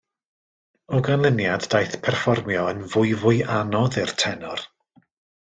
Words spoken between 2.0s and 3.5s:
perfformio yn fwyfwy